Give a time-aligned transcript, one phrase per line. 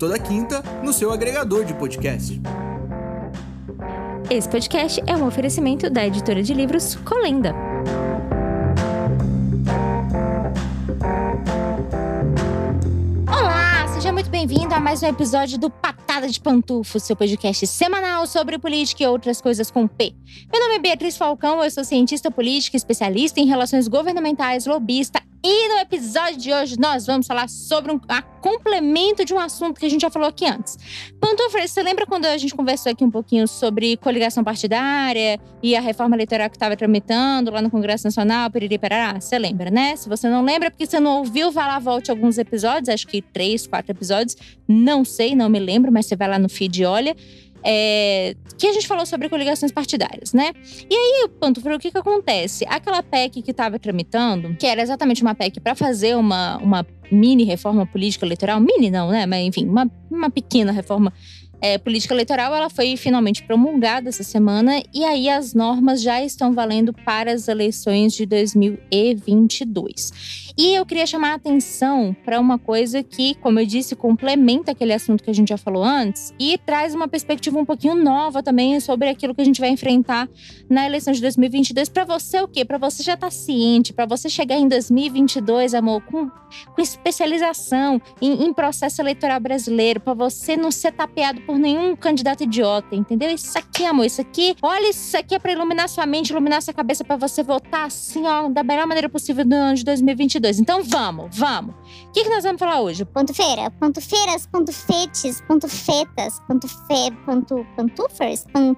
[0.00, 2.40] Toda quinta no seu agregador de podcast.
[4.30, 7.54] Esse podcast é um oferecimento da editora de livros Colenda.
[13.28, 18.26] Olá, seja muito bem-vindo a mais um episódio do Patada de Pantufo, seu podcast semanal
[18.26, 20.14] sobre política e outras coisas com P.
[20.50, 25.68] Meu nome é Beatriz Falcão, eu sou cientista política, especialista em relações governamentais, lobista e
[25.68, 29.86] no episódio de hoje nós vamos falar sobre um a complemento de um assunto que
[29.86, 30.78] a gente já falou aqui antes.
[31.20, 35.80] Pantufre, você lembra quando a gente conversou aqui um pouquinho sobre coligação partidária e a
[35.80, 39.20] reforma eleitoral que estava tramitando lá no Congresso Nacional, Periri Parará?
[39.20, 39.94] Você lembra, né?
[39.96, 43.06] Se você não lembra, é porque você não ouviu, vai lá, volte alguns episódios, acho
[43.06, 44.36] que três, quatro episódios.
[44.66, 47.16] Não sei, não me lembro, mas você vai lá no feed e olha
[47.64, 50.52] é, que a gente falou sobre coligações partidárias, né?
[50.88, 52.64] E aí, ponto o que que acontece?
[52.68, 57.44] Aquela PEC que estava tramitando, que era exatamente uma PEC para fazer uma, uma mini
[57.44, 59.26] reforma política eleitoral, mini não, né?
[59.26, 61.12] Mas enfim, uma, uma pequena reforma
[61.60, 66.52] é, política eleitoral, ela foi finalmente promulgada essa semana e aí as normas já estão
[66.52, 70.49] valendo para as eleições de 2022.
[70.56, 74.92] E eu queria chamar a atenção para uma coisa que, como eu disse, complementa aquele
[74.92, 78.78] assunto que a gente já falou antes e traz uma perspectiva um pouquinho nova também
[78.80, 80.28] sobre aquilo que a gente vai enfrentar
[80.68, 81.88] na eleição de 2022.
[81.88, 82.64] Para você o quê?
[82.64, 88.00] Para você já estar tá ciente, para você chegar em 2022, amor, com, com especialização
[88.20, 93.30] em, em processo eleitoral brasileiro, para você não ser tapeado por nenhum candidato idiota, entendeu?
[93.30, 96.74] Isso aqui, amor, isso aqui, olha, isso aqui é para iluminar sua mente, iluminar sua
[96.74, 100.49] cabeça para você votar assim, ó, da melhor maneira possível no ano de 2022.
[100.58, 101.74] Então vamos, vamos.
[102.06, 103.04] O que, que nós vamos falar hoje?
[103.04, 108.74] Ponto feira, ponto feiras, ponto fetes, ponto fetas, ponto fe, ponto pantufers, pan,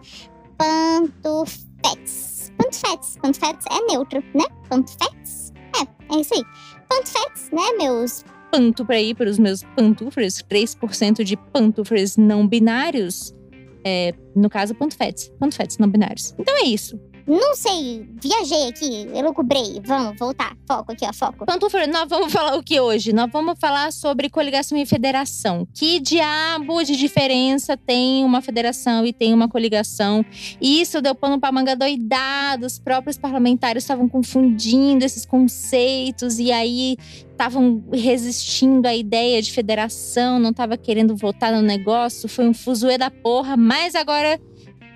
[0.59, 2.53] pantufetes.
[2.59, 4.45] Pantufetes, pantufetes é neutro, né?
[4.69, 5.53] Pantufetes?
[5.77, 6.43] É, é isso aí.
[6.89, 13.35] Pantufetes, né, meus panto para ir para os meus pantufres, 3% de pantufres não binários.
[13.83, 16.35] É, no caso, pantufetes, pantufetes não binários.
[16.39, 17.01] Então é isso.
[17.27, 19.81] Não sei, viajei aqui, elucubrei.
[19.85, 20.57] Vamos voltar.
[20.67, 21.47] Foco aqui, ó, foco.
[21.47, 23.13] Pantufa, nós vamos falar o que hoje?
[23.13, 25.67] Nós vamos falar sobre coligação e federação.
[25.73, 30.25] Que diabo de diferença tem uma federação e tem uma coligação?
[30.61, 32.67] Isso deu pano pra manga doidada.
[32.67, 36.97] Os próprios parlamentares estavam confundindo esses conceitos e aí
[37.31, 42.29] estavam resistindo à ideia de federação, não estava querendo votar no negócio.
[42.29, 44.41] Foi um fuzuê da porra, mas agora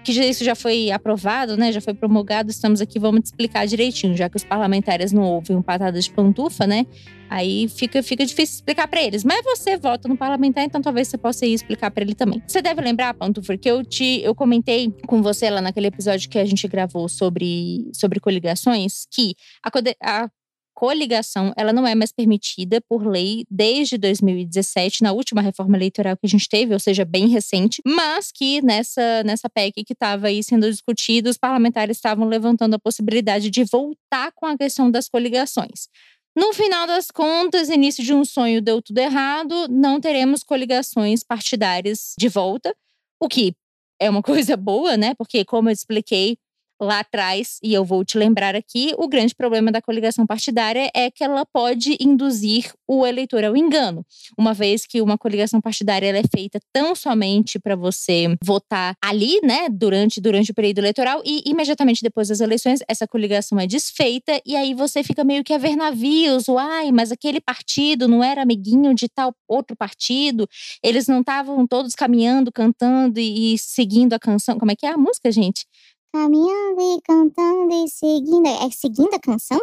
[0.06, 1.72] que isso já foi aprovado, né?
[1.72, 5.56] Já foi promulgado, estamos aqui, vamos te explicar direitinho, já que os parlamentares não ouvem
[5.56, 6.86] um patada de pantufa, né?
[7.28, 9.24] Aí fica, fica difícil explicar para eles.
[9.24, 12.40] Mas você vota no parlamentar, então talvez você possa ir explicar para ele também.
[12.46, 16.38] Você deve lembrar, Pantufa, que eu te eu comentei com você lá naquele episódio que
[16.38, 19.70] a gente gravou sobre, sobre coligações, que a,
[20.04, 20.28] a
[20.76, 26.26] coligação ela não é mais permitida por lei desde 2017, na última reforma eleitoral que
[26.26, 30.44] a gente teve, ou seja, bem recente, mas que nessa, nessa PEC que estava aí
[30.44, 35.88] sendo discutida, os parlamentares estavam levantando a possibilidade de voltar com a questão das coligações.
[36.36, 42.14] No final das contas, início de um sonho deu tudo errado, não teremos coligações partidárias
[42.18, 42.76] de volta,
[43.18, 43.54] o que
[43.98, 45.14] é uma coisa boa, né?
[45.14, 46.36] Porque, como eu expliquei,
[46.80, 51.10] lá atrás, e eu vou te lembrar aqui, o grande problema da coligação partidária é
[51.10, 54.04] que ela pode induzir o eleitor ao engano,
[54.38, 59.68] uma vez que uma coligação partidária é feita tão somente para você votar ali, né,
[59.70, 64.56] durante, durante o período eleitoral e imediatamente depois das eleições essa coligação é desfeita e
[64.56, 68.94] aí você fica meio que a ver navios, uai, mas aquele partido não era amiguinho
[68.94, 70.48] de tal outro partido,
[70.82, 74.90] eles não estavam todos caminhando, cantando e, e seguindo a canção, como é que é
[74.90, 75.66] a música, gente?
[76.12, 78.46] Caminhando e cantando e seguindo.
[78.46, 79.60] É seguindo a canção?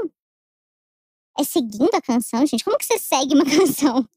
[1.39, 2.63] É seguindo a canção, gente?
[2.63, 4.07] Como que você segue uma canção?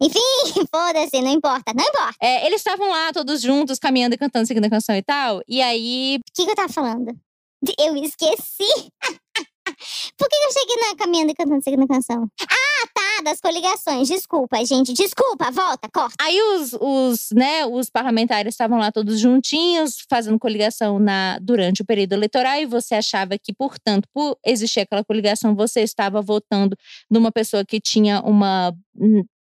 [0.00, 2.16] Enfim, foda-se, não importa, não importa.
[2.22, 5.42] É, eles estavam lá todos juntos, caminhando e cantando, seguindo a canção e tal.
[5.48, 6.18] E aí.
[6.18, 7.10] O que, que eu tava falando?
[7.78, 8.92] Eu esqueci.
[10.16, 12.28] Por que eu cheguei na caminhando e cantando, seguindo a canção?
[12.42, 12.57] Ah!
[13.24, 14.08] Das coligações.
[14.08, 14.92] Desculpa, gente.
[14.92, 16.14] Desculpa, volta, corta.
[16.20, 21.84] Aí os, os, né, os parlamentares estavam lá todos juntinhos, fazendo coligação na, durante o
[21.84, 26.76] período eleitoral, e você achava que, portanto, por existir aquela coligação, você estava votando
[27.10, 28.72] numa pessoa que tinha uma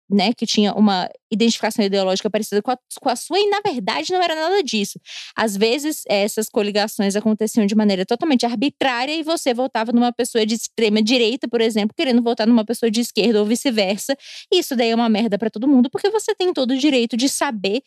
[0.08, 4.12] né, que tinha uma identificação ideológica parecida com a, com a, sua, e na verdade
[4.12, 5.00] não era nada disso.
[5.36, 10.54] Às vezes, essas coligações aconteciam de maneira totalmente arbitrária e você votava numa pessoa de
[10.54, 14.16] extrema direita, por exemplo, querendo votar numa pessoa de esquerda ou vice-versa.
[14.52, 17.28] Isso daí é uma merda para todo mundo, porque você tem todo o direito de
[17.28, 17.82] saber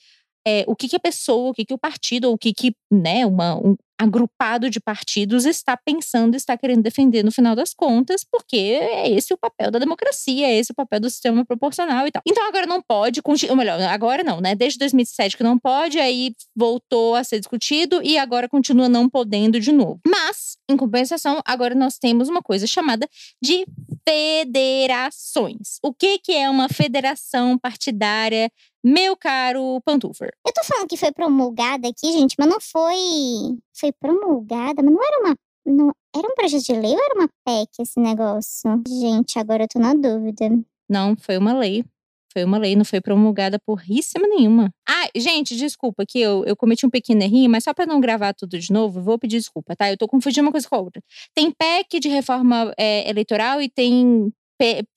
[0.47, 2.73] é, o que, que a pessoa, o que, que o partido, ou o que, que
[2.89, 8.23] né, uma, um agrupado de partidos está pensando, está querendo defender no final das contas,
[8.23, 12.11] porque é esse o papel da democracia, é esse o papel do sistema proporcional e
[12.11, 12.21] tal.
[12.25, 14.55] Então agora não pode, ou melhor, agora não, né?
[14.55, 19.59] Desde 2007 que não pode, aí voltou a ser discutido e agora continua não podendo
[19.59, 19.99] de novo.
[20.07, 23.05] Mas, em compensação, agora nós temos uma coisa chamada
[23.41, 23.65] de
[24.07, 25.79] federações.
[25.83, 28.49] O que, que é uma federação partidária
[28.87, 30.33] meu caro Pantufer.
[30.45, 33.57] Eu tô falando que foi promulgada aqui, gente, mas não foi.
[33.77, 35.35] Foi promulgada, mas não era uma.
[35.65, 38.81] Não, era um projeto de lei ou era uma PEC esse negócio?
[38.87, 40.49] Gente, agora eu tô na dúvida.
[40.89, 41.83] Não, foi uma lei.
[42.31, 44.71] Foi uma lei, não foi promulgada porríssima nenhuma.
[44.87, 48.33] Ah, gente, desculpa que eu, eu cometi um pequeno errinho, mas só para não gravar
[48.33, 49.89] tudo de novo, vou pedir desculpa, tá?
[49.91, 51.01] Eu tô confundindo uma coisa com a outra.
[51.33, 54.31] Tem PEC de reforma é, eleitoral e tem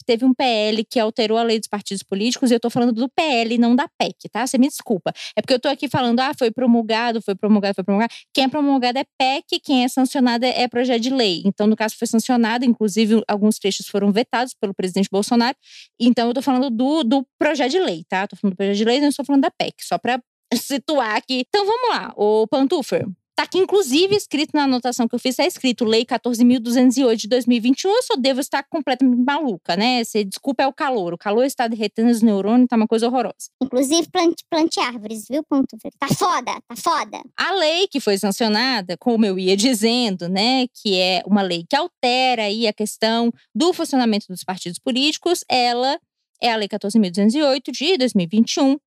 [0.07, 3.09] teve um PL que alterou a lei dos partidos políticos, e eu tô falando do
[3.09, 4.47] PL, não da PEC, tá?
[4.47, 5.13] Você me desculpa.
[5.37, 8.13] É porque eu tô aqui falando, ah, foi promulgado, foi promulgado, foi promulgado.
[8.33, 11.43] Quem é promulgado é PEC, quem é sancionado é projeto de lei.
[11.45, 15.57] Então, no caso, foi sancionado, inclusive, alguns trechos foram vetados pelo presidente Bolsonaro.
[16.01, 18.27] Então, eu tô falando do, do projeto de lei, tá?
[18.27, 20.21] Tô falando do projeto de lei, não estou falando da PEC, só pra
[20.55, 21.45] situar aqui.
[21.49, 23.07] Então, vamos lá, o Pantufer.
[23.41, 27.91] Tá aqui, inclusive, escrito na anotação que eu fiz, é escrito Lei 14.208 de 2021.
[27.91, 30.05] Eu só devo estar completamente maluca, né?
[30.05, 31.15] Você, desculpa, é o calor.
[31.15, 33.49] O calor está derretendo os neurônios, tá uma coisa horrorosa.
[33.63, 35.75] Inclusive, plante, plante árvores, viu, ponto?
[35.99, 37.23] Tá foda, tá foda.
[37.35, 41.75] A lei que foi sancionada, como eu ia dizendo, né, que é uma lei que
[41.75, 45.99] altera aí a questão do funcionamento dos partidos políticos, ela
[46.43, 48.79] é a Lei 14.208 de 2021,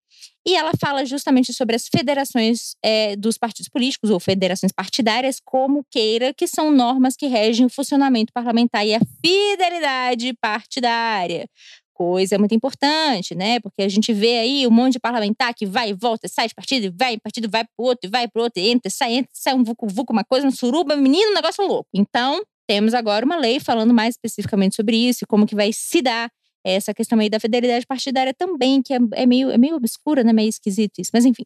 [0.45, 5.85] e ela fala justamente sobre as federações é, dos partidos políticos, ou federações partidárias, como
[5.89, 11.47] queira, que são normas que regem o funcionamento parlamentar e a fidelidade partidária.
[11.93, 13.59] Coisa muito importante, né?
[13.59, 16.55] Porque a gente vê aí um monte de parlamentar que vai e volta, sai de
[16.55, 19.63] partido, vai em partido, vai pro outro, vai pro outro, entra, sai, entra, sai um
[19.63, 21.87] vucu-vucu, uma coisa, um suruba, menino, um negócio louco.
[21.93, 26.29] Então, temos agora uma lei falando mais especificamente sobre isso, como que vai se dar
[26.63, 30.33] essa questão aí da fidelidade partidária também, que é, é, meio, é meio obscura, né?
[30.33, 31.44] Meio esquisito isso, mas enfim.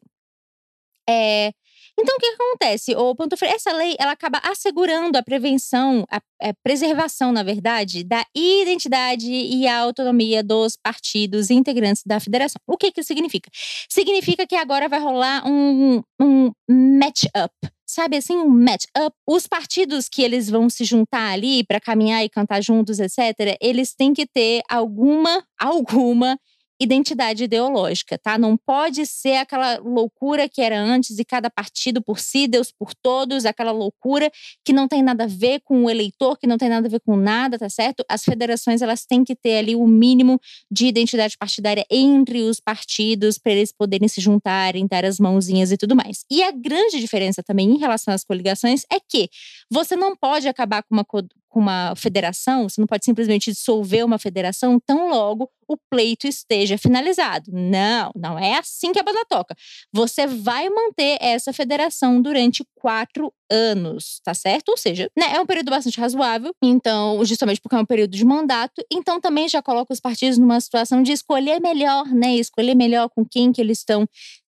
[1.08, 1.52] É,
[2.00, 2.94] então, o que acontece?
[2.94, 8.24] O ponto essa lei ela acaba assegurando a prevenção, a, a, preservação, na verdade, da
[8.32, 12.60] identidade e a autonomia dos partidos integrantes da federação.
[12.68, 13.50] O que, que significa?
[13.88, 17.52] Significa que agora vai rolar um, um match-up
[17.88, 19.16] sabe assim, um match-up.
[19.26, 23.94] Os partidos que eles vão se juntar ali para caminhar e cantar juntos, etc., eles
[23.94, 26.38] têm que ter alguma, alguma
[26.80, 28.38] identidade ideológica, tá?
[28.38, 32.94] Não pode ser aquela loucura que era antes e cada partido por si, Deus por
[32.94, 34.30] todos, aquela loucura
[34.64, 37.00] que não tem nada a ver com o eleitor, que não tem nada a ver
[37.00, 38.04] com nada, tá certo?
[38.08, 40.40] As federações elas têm que ter ali o mínimo
[40.70, 45.76] de identidade partidária entre os partidos para eles poderem se juntarem, dar as mãozinhas e
[45.76, 46.24] tudo mais.
[46.30, 49.28] E a grande diferença também em relação às coligações é que
[49.70, 51.04] você não pode acabar com uma
[51.48, 56.78] com uma federação, você não pode simplesmente dissolver uma federação tão logo o pleito esteja
[56.78, 57.50] finalizado.
[57.52, 59.54] Não, não é assim que a banda toca.
[59.92, 64.70] Você vai manter essa federação durante quatro anos, tá certo?
[64.70, 68.24] Ou seja, né, é um período bastante razoável, então, justamente porque é um período de
[68.24, 72.34] mandato, então também já coloca os partidos numa situação de escolher melhor, né?
[72.36, 74.08] Escolher melhor com quem que eles estão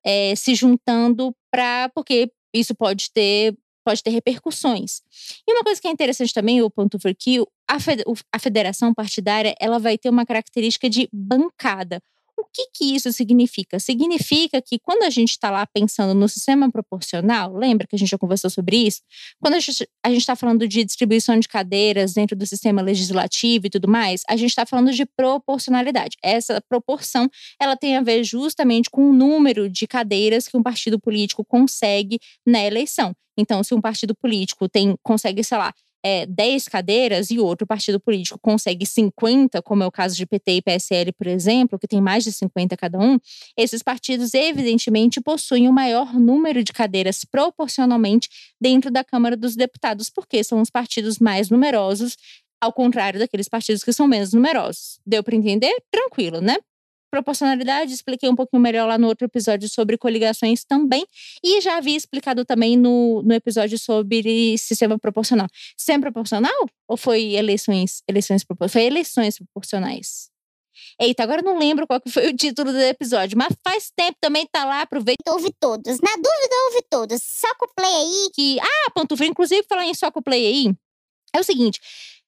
[0.05, 5.03] é, se juntando para porque isso pode ter pode ter repercussões.
[5.47, 9.99] E uma coisa que é interessante também, o ponto que a federação partidária ela vai
[9.99, 12.01] ter uma característica de bancada.
[12.37, 13.79] O que, que isso significa?
[13.79, 18.11] Significa que quando a gente está lá pensando no sistema proporcional, lembra que a gente
[18.11, 19.03] já conversou sobre isso?
[19.41, 23.89] Quando a gente está falando de distribuição de cadeiras dentro do sistema legislativo e tudo
[23.89, 26.17] mais, a gente está falando de proporcionalidade.
[26.23, 27.29] Essa proporção
[27.61, 32.19] ela tem a ver justamente com o número de cadeiras que um partido político consegue
[32.45, 33.15] na eleição.
[33.37, 35.73] Então, se um partido político tem consegue, sei lá,
[36.05, 40.57] é, 10 cadeiras e outro partido político consegue 50, como é o caso de PT
[40.57, 43.19] e PSL, por exemplo, que tem mais de 50 cada um,
[43.57, 48.29] esses partidos, evidentemente, possuem o maior número de cadeiras proporcionalmente
[48.61, 52.17] dentro da Câmara dos Deputados, porque são os partidos mais numerosos
[52.61, 54.99] ao contrário daqueles partidos que são menos numerosos.
[55.07, 55.75] Deu para entender?
[55.91, 56.57] Tranquilo, né?
[57.15, 61.07] Proporcionalidade, expliquei um pouquinho melhor lá no outro episódio sobre coligações também.
[61.45, 65.47] E já havia explicado também no, no episódio sobre sistema proporcional.
[65.77, 66.69] Sistema proporcional?
[66.89, 68.73] Ou foi eleições, eleições proporcionais?
[68.73, 70.29] Foi eleições proporcionais.
[71.01, 74.45] Eita, agora não lembro qual que foi o título do episódio, mas faz tempo também
[74.51, 75.31] tá lá, aproveita.
[75.31, 76.01] Ouve todos.
[76.01, 77.23] Na dúvida, ouve todos.
[77.23, 78.31] Soca o play aí.
[78.35, 80.75] Que, ah, Pantufa, inclusive falar em soca o play aí.
[81.33, 81.81] É o seguinte,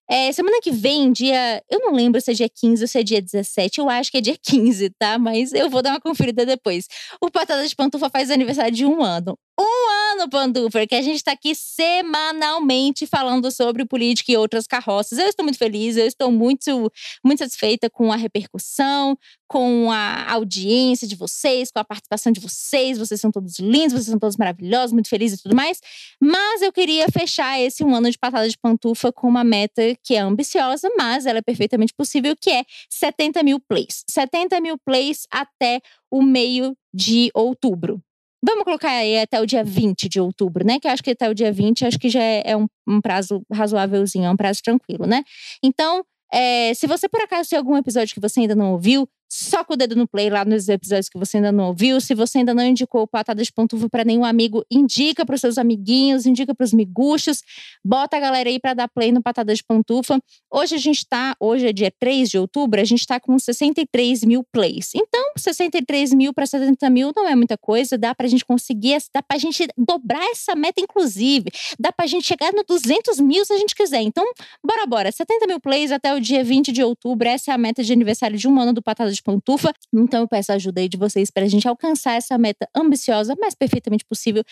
[0.09, 1.63] é, semana que vem, dia.
[1.69, 3.79] Eu não lembro se é dia 15 ou se é dia 17.
[3.81, 5.19] Eu acho que é dia 15, tá?
[5.19, 6.87] Mas eu vou dar uma conferida depois.
[7.21, 9.37] O Patada de Pantufa faz aniversário de um ano.
[9.59, 15.19] Um ano, Pantufa, que a gente está aqui semanalmente falando sobre política e outras carroças.
[15.19, 16.91] Eu estou muito feliz, eu estou muito,
[17.25, 19.17] muito satisfeita com a repercussão,
[19.49, 22.99] com a audiência de vocês, com a participação de vocês.
[22.99, 25.81] Vocês são todos lindos, vocês são todos maravilhosos, muito felizes e tudo mais.
[26.21, 30.15] Mas eu queria fechar esse um ano de Patada de Pantufa com uma meta que
[30.15, 34.05] é ambiciosa, mas ela é perfeitamente possível, que é 70 mil plays.
[34.09, 35.81] 70 mil plays até
[36.11, 38.03] o meio de outubro.
[38.47, 40.79] Vamos colocar aí até o dia 20 de outubro, né?
[40.79, 43.01] Que eu acho que até o dia 20, acho que já é, é um, um
[43.01, 45.25] prazo razoávelzinho, é um prazo tranquilo, né?
[45.61, 49.75] Então, é, se você por acaso tem algum episódio que você ainda não ouviu, soca
[49.75, 52.01] o dedo no play lá nos episódios que você ainda não ouviu.
[52.01, 55.41] Se você ainda não indicou o Patada de Pantufa para nenhum amigo, indica para os
[55.41, 57.43] seus amiguinhos, indica para os miguxos.
[57.85, 60.21] Bota a galera aí para dar play no Patada de Pantufa.
[60.53, 64.25] Hoje a gente está, hoje é dia 3 de outubro, a gente está com 63
[64.25, 64.93] mil plays.
[64.95, 68.99] Então, 63 mil para 70 mil não é muita coisa, dá para a gente conseguir,
[69.13, 71.51] dá para a gente dobrar essa meta, inclusive.
[71.79, 74.03] Dá para a gente chegar no 200 mil se a gente quiser.
[74.03, 74.25] Então,
[74.65, 75.13] bora, bora.
[75.13, 78.37] 70 mil plays até o dia 20 de outubro, essa é a meta de aniversário
[78.37, 79.73] de um ano do Patada de pantufa.
[79.93, 83.35] Então eu peço a ajuda aí de vocês para a gente alcançar essa meta ambiciosa,
[83.39, 84.43] mas perfeitamente possível,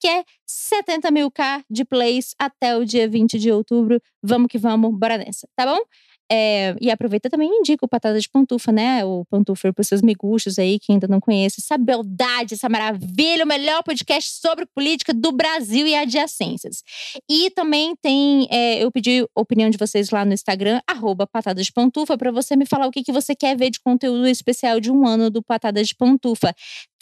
[0.00, 4.00] que é 70 mil K de plays até o dia 20 de outubro.
[4.22, 5.78] Vamos que vamos, bora nessa, tá bom?
[6.30, 9.04] É, e aproveita também e indica o Patada de Pantufa, né?
[9.04, 11.62] O Pantufa para os seus miguxos aí que ainda não conhecem.
[11.62, 16.82] Essa beldade, essa maravilha, o melhor podcast sobre política do Brasil e adjacências.
[17.28, 21.72] E também tem, é, eu pedi opinião de vocês lá no Instagram, arroba Patada de
[21.72, 24.90] Pantufa, para você me falar o que, que você quer ver de conteúdo especial de
[24.90, 26.54] um ano do Patada de Pantufa.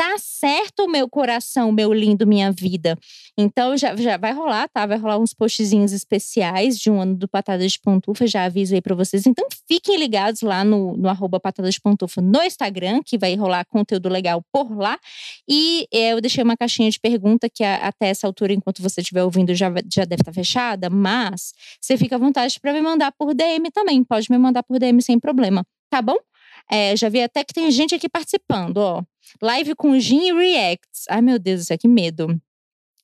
[0.02, 2.98] Tá certo, meu coração, meu lindo, minha vida.
[3.38, 4.84] Então já, já vai rolar, tá?
[4.84, 8.82] Vai rolar uns postzinhos especiais de um ano do Patada de Pantufa, já aviso aí
[8.82, 9.28] para vocês.
[9.28, 13.64] Então fiquem ligados lá no, no arroba Patadas de Pantufa no Instagram, que vai rolar
[13.64, 14.98] conteúdo legal por lá.
[15.48, 19.02] E é, eu deixei uma caixinha de pergunta que a, até essa altura, enquanto você
[19.02, 23.12] estiver ouvindo, já, já deve estar fechada, mas você fica à vontade para me mandar
[23.12, 24.02] por DM também.
[24.02, 26.16] Pode me mandar por DM sem problema, tá bom?
[26.70, 29.02] É, já vi até que tem gente aqui participando, ó.
[29.40, 31.04] Live com Gin Reacts.
[31.08, 32.40] Ai, meu Deus do céu, que medo.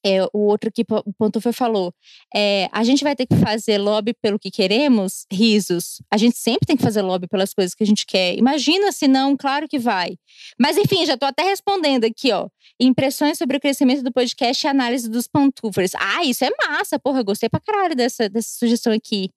[0.05, 1.93] É, o outro que o Pantufa falou,
[2.35, 5.27] é, a gente vai ter que fazer lobby pelo que queremos?
[5.31, 6.01] Risos.
[6.11, 8.37] A gente sempre tem que fazer lobby pelas coisas que a gente quer.
[8.37, 10.17] Imagina se não, claro que vai.
[10.59, 12.49] Mas enfim, já estou até respondendo aqui, ó.
[12.79, 15.91] Impressões sobre o crescimento do podcast e análise dos pantufas.
[15.97, 19.31] Ah, isso é massa, porra, gostei pra caralho dessa, dessa sugestão aqui.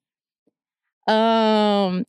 [1.09, 2.03] Um,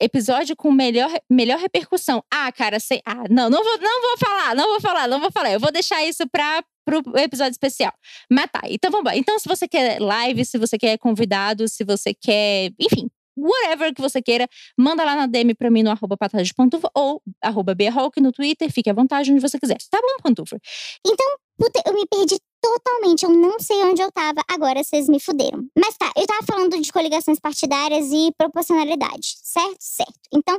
[0.00, 2.24] episódio com melhor, melhor repercussão.
[2.30, 3.00] Ah, cara, sei.
[3.04, 5.52] Ah, não, não vou, não vou falar, não vou falar, não vou falar.
[5.52, 7.92] Eu vou deixar isso pra pro episódio especial.
[8.28, 9.16] Mas tá, então vamos lá.
[9.16, 14.00] Então, se você quer live, se você quer convidado, se você quer, enfim, whatever que
[14.00, 17.74] você queira, manda lá na DM pra mim no arroba de pantufa ou arroba
[18.20, 19.76] no Twitter, fique à vontade onde você quiser.
[19.90, 20.58] Tá bom, pantufa?
[21.06, 21.26] Então,
[21.58, 25.66] puta, eu me perdi totalmente, eu não sei onde eu tava, agora vocês me fuderam.
[25.76, 29.76] Mas tá, eu tava falando de coligações partidárias e proporcionalidade, certo?
[29.78, 30.20] Certo.
[30.32, 30.58] Então,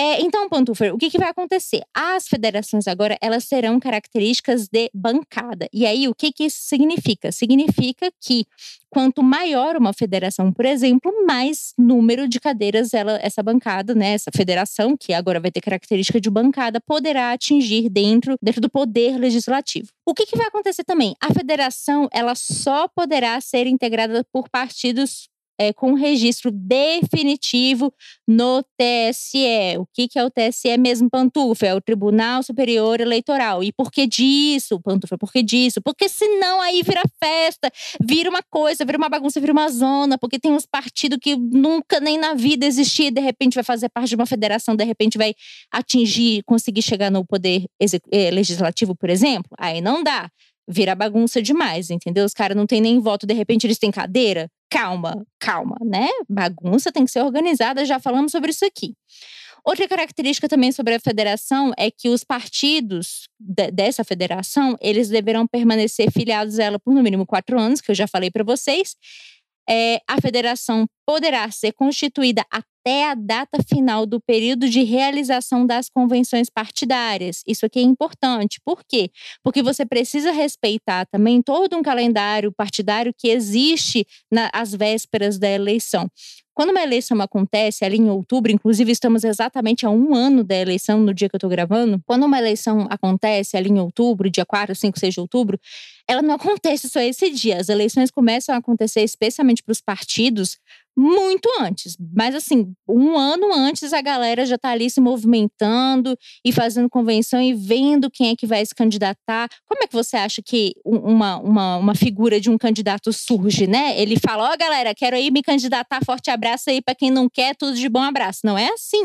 [0.00, 1.82] é, então, Pantufer, o que, que, vai acontecer?
[1.92, 5.68] As federações agora, elas terão características de bancada.
[5.72, 7.32] E aí, o que, que isso significa?
[7.32, 8.46] Significa que
[8.88, 14.30] quanto maior uma federação, por exemplo, mais número de cadeiras ela, essa bancada, né, essa
[14.32, 19.88] federação, que agora vai ter característica de bancada, poderá atingir dentro, dentro do poder legislativo.
[20.06, 21.16] O que, que vai acontecer também?
[21.20, 25.28] A federação, ela só poderá ser integrada por partidos
[25.58, 27.92] é, com registro definitivo
[28.26, 29.76] no TSE.
[29.78, 31.66] O que, que é o TSE mesmo, Pantufa?
[31.66, 33.64] É o Tribunal Superior Eleitoral.
[33.64, 35.18] E por que disso, Pantufa?
[35.18, 35.82] Por que disso?
[35.82, 40.38] Porque senão aí vira festa, vira uma coisa, vira uma bagunça, vira uma zona, porque
[40.38, 44.14] tem uns partidos que nunca nem na vida existia, de repente vai fazer parte de
[44.14, 45.34] uma federação, de repente vai
[45.72, 47.64] atingir, conseguir chegar no poder
[48.12, 49.50] eh, legislativo, por exemplo.
[49.58, 50.30] Aí não dá
[50.68, 52.26] vira bagunça demais, entendeu?
[52.26, 54.50] Os caras não têm nem voto, de repente eles têm cadeira.
[54.70, 56.08] Calma, calma, né?
[56.28, 58.94] Bagunça tem que ser organizada, já falamos sobre isso aqui.
[59.64, 65.46] Outra característica também sobre a federação é que os partidos de, dessa federação, eles deverão
[65.46, 68.96] permanecer filiados a ela por no mínimo quatro anos, que eu já falei para vocês.
[69.68, 75.88] É, a federação poderá ser constituída até a data final do período de realização das
[75.88, 77.42] convenções partidárias.
[77.46, 78.60] Isso aqui é importante.
[78.62, 79.10] Por quê?
[79.42, 86.10] Porque você precisa respeitar também todo um calendário partidário que existe nas vésperas da eleição.
[86.58, 90.98] Quando uma eleição acontece ali em outubro, inclusive estamos exatamente a um ano da eleição,
[90.98, 94.74] no dia que eu estou gravando, quando uma eleição acontece ali em outubro, dia 4,
[94.74, 95.56] 5, 6 de outubro,
[96.08, 97.58] ela não acontece só esse dia.
[97.58, 100.58] As eleições começam a acontecer, especialmente para os partidos,
[100.98, 101.96] muito antes.
[102.12, 107.40] Mas, assim, um ano antes, a galera já está ali se movimentando e fazendo convenção
[107.40, 109.48] e vendo quem é que vai se candidatar.
[109.64, 113.96] Como é que você acha que uma, uma, uma figura de um candidato surge, né?
[113.96, 117.28] Ele fala: Ó, oh, galera, quero aí me candidatar, forte abraço aí para quem não
[117.28, 118.40] quer, tudo de bom abraço.
[118.42, 119.04] Não é assim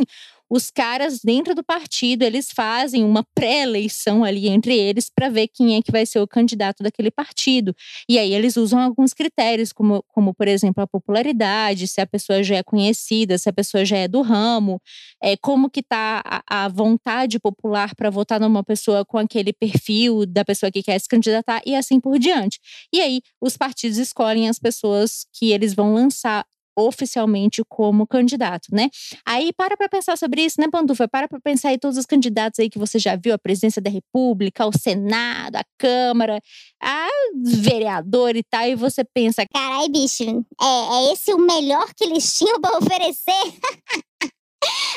[0.56, 5.76] os caras dentro do partido, eles fazem uma pré-eleição ali entre eles para ver quem
[5.76, 7.76] é que vai ser o candidato daquele partido.
[8.08, 12.44] E aí eles usam alguns critérios, como, como por exemplo, a popularidade, se a pessoa
[12.44, 14.80] já é conhecida, se a pessoa já é do ramo,
[15.20, 20.24] é, como que está a, a vontade popular para votar numa pessoa com aquele perfil
[20.24, 22.60] da pessoa que quer se candidatar e assim por diante.
[22.94, 26.46] E aí os partidos escolhem as pessoas que eles vão lançar
[26.76, 28.90] oficialmente como candidato, né?
[29.26, 31.08] Aí para para pensar sobre isso, né, Pandufa?
[31.08, 33.90] Para para pensar em todos os candidatos aí que você já viu, a presidência da
[33.90, 36.42] República, o Senado, a Câmara,
[36.82, 37.08] a
[37.44, 42.38] vereador e tal, e você pensa, carai, bicho, é, é esse o melhor que eles
[42.38, 43.34] tinham para oferecer?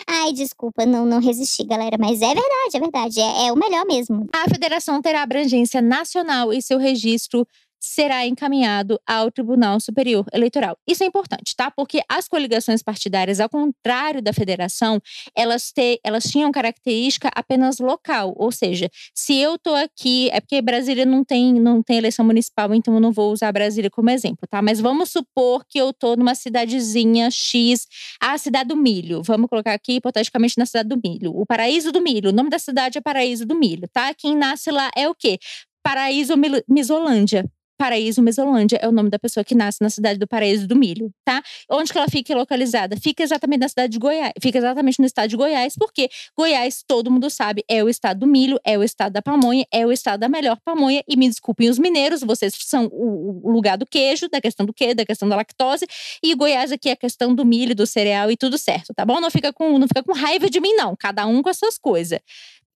[0.07, 1.97] Ai, desculpa, não, não resisti, galera.
[1.99, 3.21] Mas é verdade, é verdade.
[3.21, 4.27] É, é, o melhor mesmo.
[4.33, 7.47] A federação terá abrangência nacional e seu registro
[7.81, 10.77] será encaminhado ao Tribunal Superior Eleitoral.
[10.87, 11.71] Isso é importante, tá?
[11.71, 15.01] Porque as coligações partidárias, ao contrário da federação,
[15.37, 20.61] elas, te, elas tinham característica apenas local, ou seja, se eu tô aqui, é porque
[20.61, 24.47] Brasília não tem, não tem eleição municipal, então eu não vou usar Brasília como exemplo,
[24.49, 24.61] tá?
[24.61, 27.87] Mas vamos supor que eu tô numa cidadezinha X,
[28.21, 29.23] a cidade do Milho.
[29.23, 31.33] Vamos colocar aqui hipoteticamente na cidade do Milho.
[31.35, 32.31] O Paraíso do Milho.
[32.31, 34.13] O nome da cidade é Paraíso do Milho, tá?
[34.15, 35.39] Quem nasce lá é o quê?
[35.83, 36.35] Paraíso
[36.69, 37.45] Misolândia.
[37.79, 41.11] Paraíso Mesolândia é o nome da pessoa que nasce na cidade do Paraíso do Milho,
[41.25, 41.43] tá?
[41.71, 42.97] Onde que ela fica localizada?
[42.97, 47.11] Fica exatamente na cidade de Goiás, fica exatamente no estado de Goiás, porque Goiás, todo
[47.11, 50.21] mundo sabe, é o estado do milho, é o estado da pamonha, é o estado
[50.21, 54.41] da melhor pamonha, e me desculpem os mineiros, vocês são o, lugar do queijo, da
[54.41, 55.87] questão do quê, da questão da lactose,
[56.23, 59.21] e Goiás aqui é a questão do milho, do cereal e tudo certo, tá bom?
[59.21, 61.79] Não fica com, não fica com raiva de mim, não, cada um com as suas
[61.79, 62.21] coisas.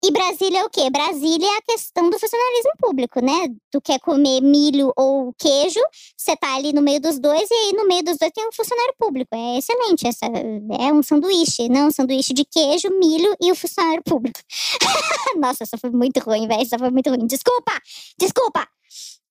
[0.03, 0.89] E Brasília é o quê?
[0.89, 3.49] Brasília é a questão do funcionalismo público, né?
[3.71, 5.81] Tu quer comer milho ou queijo,
[6.17, 8.53] você tá ali no meio dos dois, e aí no meio dos dois tem um
[8.53, 9.29] funcionário público.
[9.35, 10.07] É excelente.
[10.07, 11.89] Essa, é um sanduíche, não?
[11.89, 14.41] Um sanduíche de queijo, milho e o funcionário público.
[15.37, 16.63] Nossa, essa foi muito ruim, velho.
[16.63, 17.27] Essa foi muito ruim.
[17.27, 17.73] Desculpa!
[18.19, 18.67] Desculpa!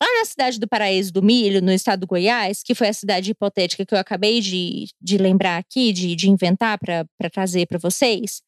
[0.01, 3.31] Lá na cidade do Paraíso do Milho, no estado do Goiás, que foi a cidade
[3.31, 8.41] hipotética que eu acabei de, de lembrar aqui, de, de inventar para trazer para vocês,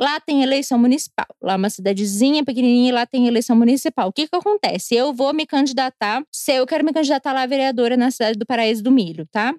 [0.00, 1.26] Lá tem eleição municipal.
[1.42, 4.08] Lá é uma cidadezinha pequenininha e lá tem eleição municipal.
[4.08, 4.94] O que que acontece?
[4.94, 8.46] Eu vou me candidatar, se eu quero me candidatar lá a vereadora na cidade do
[8.46, 9.54] Paraíso do Milho, tá?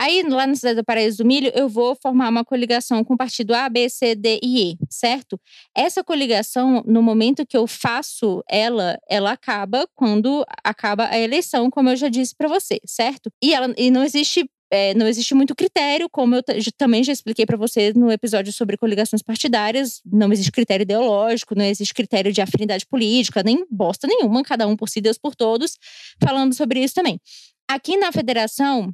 [0.00, 3.16] Aí, lá na cidade do Paraíso do Milho, eu vou formar uma coligação com o
[3.16, 5.40] partido A, B, C, D e E, certo?
[5.74, 11.90] Essa coligação, no momento que eu faço ela, ela acaba quando acaba a eleição, como
[11.90, 13.30] eu já disse para você, certo?
[13.42, 16.42] E, ela, e não existe é, não existe muito critério, como eu
[16.76, 20.00] também já expliquei para você no episódio sobre coligações partidárias.
[20.04, 24.76] Não existe critério ideológico, não existe critério de afinidade política, nem bosta nenhuma, cada um
[24.76, 25.76] por si, Deus por todos,
[26.22, 27.20] falando sobre isso também.
[27.68, 28.92] Aqui na federação,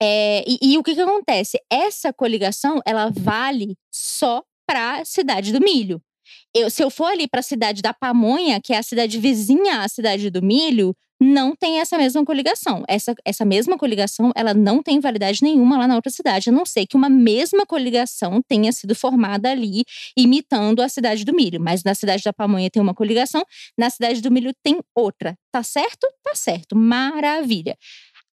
[0.00, 1.60] é, e, e, o que, que acontece?
[1.70, 6.00] Essa coligação ela vale só para a cidade do milho.
[6.54, 9.80] Eu, se eu for ali para a cidade da Pamonha, que é a cidade vizinha
[9.80, 12.84] à cidade do milho, não tem essa mesma coligação.
[12.88, 16.64] Essa, essa mesma coligação, ela não tem validade nenhuma lá na outra cidade, a não
[16.64, 19.84] ser que uma mesma coligação tenha sido formada ali,
[20.16, 21.60] imitando a cidade do milho.
[21.60, 23.44] Mas na cidade da Pamonha tem uma coligação,
[23.76, 25.36] na cidade do milho tem outra.
[25.50, 26.06] Tá certo?
[26.22, 26.76] Tá certo.
[26.76, 27.76] Maravilha.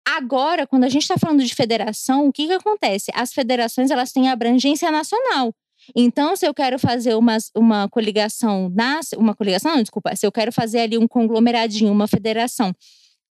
[0.08, 3.12] Agora, quando a gente está falando de federação, o que, que acontece?
[3.16, 5.52] As federações elas têm abrangência nacional.
[5.96, 10.32] Então, se eu quero fazer uma, uma coligação, na, uma coligação, não, desculpa, se eu
[10.32, 12.74] quero fazer ali um conglomeradinho, uma federação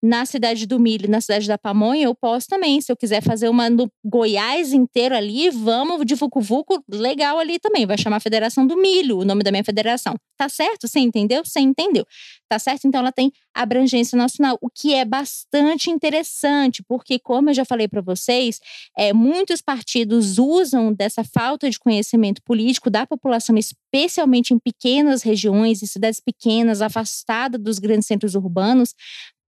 [0.01, 2.79] na cidade do milho, na cidade da pamonha, eu posso também.
[2.79, 7.59] Se eu quiser fazer uma no Goiás inteiro ali, vamos de Vucu Vucu, legal ali
[7.59, 7.85] também.
[7.85, 10.15] Vai chamar Federação do Milho, o nome da minha federação.
[10.37, 10.87] Tá certo?
[10.87, 11.43] Você entendeu?
[11.43, 12.05] Você entendeu.
[12.47, 12.87] Tá certo?
[12.87, 17.87] Então ela tem abrangência nacional, o que é bastante interessante, porque, como eu já falei
[17.87, 18.59] para vocês,
[18.97, 25.81] é, muitos partidos usam dessa falta de conhecimento político da população, especialmente em pequenas regiões
[25.81, 28.95] e cidades pequenas, afastadas dos grandes centros urbanos,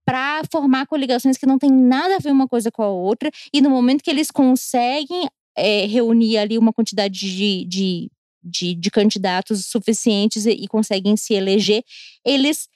[0.04, 3.30] para formar coligações que não tem nada a ver uma coisa com a outra.
[3.52, 8.10] E no momento que eles conseguem é, reunir ali uma quantidade de, de,
[8.42, 11.82] de, de candidatos suficientes e, e conseguem se eleger,
[12.24, 12.68] eles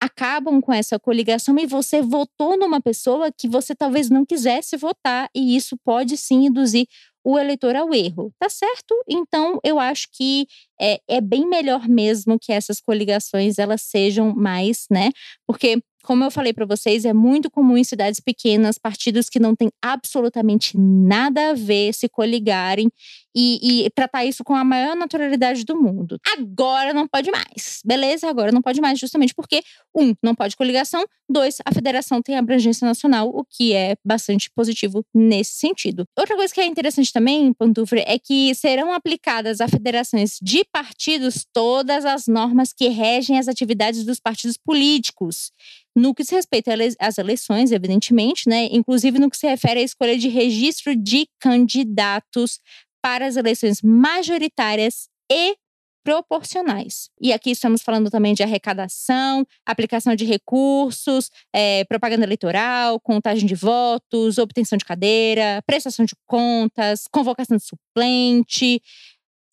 [0.00, 5.28] acabam com essa coligação e você votou numa pessoa que você talvez não quisesse votar,
[5.34, 6.86] e isso pode sim induzir
[7.24, 8.94] o eleitor ao erro, tá certo?
[9.08, 10.46] Então, eu acho que
[10.80, 15.10] é, é bem melhor mesmo que essas coligações elas sejam mais, né?
[15.46, 19.54] Porque como eu falei para vocês, é muito comum em cidades pequenas partidos que não
[19.54, 22.90] têm absolutamente nada a ver se coligarem
[23.36, 26.18] e, e, tratar isso com a maior naturalidade do mundo.
[26.26, 28.26] Agora não pode mais, beleza?
[28.26, 29.62] Agora não pode mais, justamente porque,
[29.94, 35.04] um, não pode coligação, dois, a federação tem abrangência nacional, o que é bastante positivo
[35.14, 36.04] nesse sentido.
[36.18, 41.46] Outra coisa que é interessante também, Pantufre, é que serão aplicadas a federações de partidos
[41.52, 45.52] todas as normas que regem as atividades dos partidos políticos
[45.98, 48.68] no que se respeita às eleições, evidentemente, né?
[48.70, 52.60] Inclusive no que se refere à escolha de registro de candidatos
[53.02, 55.56] para as eleições majoritárias e
[56.04, 57.10] proporcionais.
[57.20, 63.54] E aqui estamos falando também de arrecadação, aplicação de recursos, é, propaganda eleitoral, contagem de
[63.54, 68.80] votos, obtenção de cadeira, prestação de contas, convocação de suplente,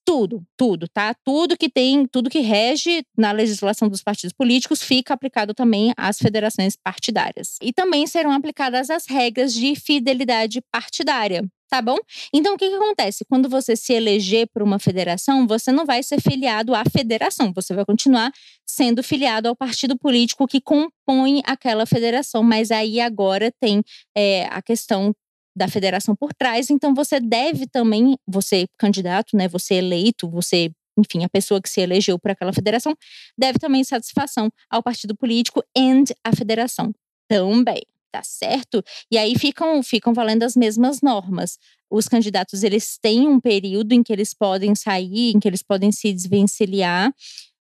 [0.06, 1.16] tudo, tudo, tá?
[1.26, 6.20] Tudo que tem, tudo que rege na legislação dos partidos políticos fica aplicado também às
[6.20, 7.58] federações partidárias.
[7.62, 11.44] E também serão aplicadas as regras de fidelidade partidária.
[11.68, 11.98] Tá bom?
[12.32, 13.26] Então, o que, que acontece?
[13.26, 17.74] Quando você se eleger por uma federação, você não vai ser filiado à federação, você
[17.74, 18.32] vai continuar
[18.66, 23.82] sendo filiado ao partido político que compõe aquela federação, mas aí agora tem
[24.16, 25.14] é, a questão
[25.56, 31.24] da federação por trás, então você deve também, você candidato, né, você eleito, você, enfim,
[31.24, 32.96] a pessoa que se elegeu por aquela federação,
[33.38, 36.94] deve também satisfação ao partido político e à federação
[37.28, 38.84] também, tá certo?
[39.12, 41.58] E aí ficam ficam valendo as mesmas normas.
[41.90, 45.92] Os candidatos eles têm um período em que eles podem sair, em que eles podem
[45.92, 47.14] se desvencilhar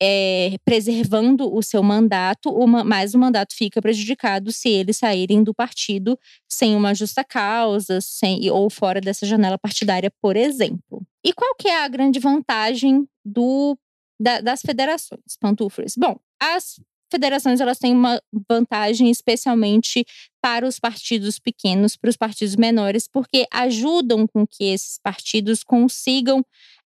[0.02, 5.54] é, preservando o seu mandato, uma, mas o mandato fica prejudicado se eles saírem do
[5.54, 11.06] partido sem uma justa causa, sem, ou fora dessa janela partidária, por exemplo.
[11.24, 13.76] E qual que é a grande vantagem do,
[14.18, 15.94] da, das federações, pantufres?
[15.98, 20.06] Bom, as federações elas têm uma vantagem especialmente
[20.40, 26.44] para os partidos pequenos, para os partidos menores, porque ajudam com que esses partidos consigam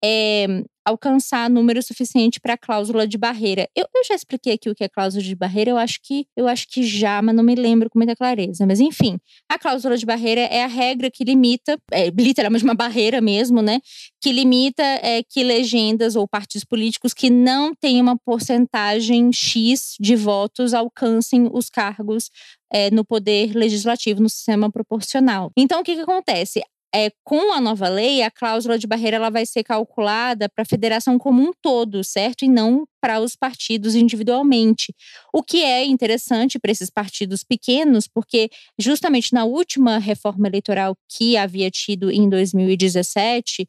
[0.03, 3.67] é, alcançar número suficiente para a cláusula de barreira.
[3.75, 6.47] Eu, eu, já expliquei aqui o que é cláusula de barreira, eu acho que eu
[6.47, 8.65] acho que já, mas não me lembro com muita clareza.
[8.65, 9.19] Mas enfim,
[9.49, 13.81] a cláusula de barreira é a regra que limita, é, literalmente uma barreira mesmo, né?
[14.21, 20.15] Que limita é, que legendas ou partidos políticos que não têm uma porcentagem X de
[20.15, 22.29] votos alcancem os cargos
[22.71, 25.51] é, no poder legislativo, no sistema proporcional.
[25.57, 26.61] Então, o que, que acontece?
[26.93, 30.65] É, com a nova lei, a cláusula de barreira ela vai ser calculada para a
[30.65, 32.43] federação como um todo, certo?
[32.43, 34.93] E não para os partidos individualmente.
[35.33, 41.37] O que é interessante para esses partidos pequenos, porque justamente na última reforma eleitoral que
[41.37, 43.67] havia tido em 2017,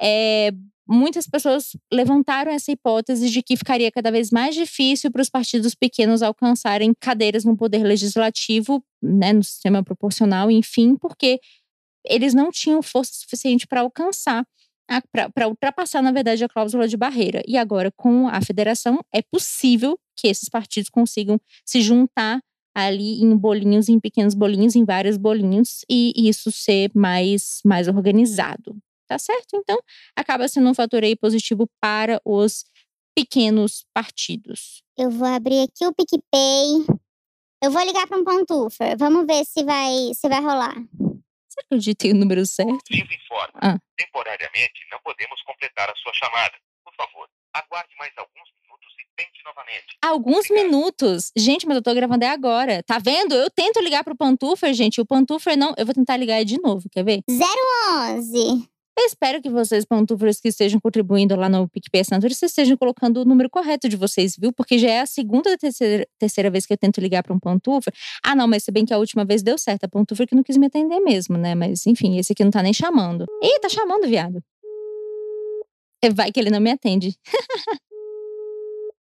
[0.00, 0.52] é,
[0.90, 5.74] muitas pessoas levantaram essa hipótese de que ficaria cada vez mais difícil para os partidos
[5.74, 11.38] pequenos alcançarem cadeiras no poder legislativo, né, no sistema proporcional, enfim, porque
[12.04, 14.46] eles não tinham força suficiente para alcançar,
[15.12, 17.42] para ultrapassar, na verdade, a cláusula de barreira.
[17.46, 22.40] E agora, com a federação, é possível que esses partidos consigam se juntar
[22.74, 28.76] ali em bolinhos, em pequenos bolinhos, em vários bolinhos, e isso ser mais, mais organizado.
[29.06, 29.56] Tá certo?
[29.56, 29.76] Então,
[30.14, 32.64] acaba sendo um fator aí positivo para os
[33.12, 34.84] pequenos partidos.
[34.96, 36.86] Eu vou abrir aqui o PicPay.
[37.62, 38.96] Eu vou ligar para um pantufa.
[38.96, 40.76] Vamos ver se vai, se vai rolar.
[41.50, 42.84] Será que eu digitei o número certo?
[42.88, 43.52] Vivo informa.
[43.60, 43.78] Ah.
[43.96, 46.54] Temporariamente não podemos completar a sua chamada.
[46.84, 49.98] Por favor, aguarde mais alguns minutos e tente novamente.
[50.00, 50.64] Alguns Obrigado.
[50.66, 51.32] minutos?
[51.36, 52.82] Gente, mas eu tô gravando é agora.
[52.84, 53.34] Tá vendo?
[53.34, 55.00] Eu tento ligar pro Pantufer, gente.
[55.00, 55.74] O Pantufer não.
[55.76, 57.20] Eu vou tentar ligar de novo, quer ver?
[57.28, 58.68] 011.
[59.00, 63.22] Eu espero que vocês, pantufers que estejam contribuindo lá no PicPay Assinatura, vocês estejam colocando
[63.22, 64.52] o número correto de vocês, viu?
[64.52, 67.38] Porque já é a segunda ou terceira, terceira vez que eu tento ligar para um
[67.38, 67.94] pantufer.
[68.22, 69.84] Ah, não, mas se bem que a última vez deu certo.
[69.84, 71.54] A pantufer que não quis me atender mesmo, né?
[71.54, 73.24] Mas enfim, esse aqui não tá nem chamando.
[73.42, 74.44] Ih, tá chamando, viado.
[76.02, 77.16] É, vai que ele não me atende.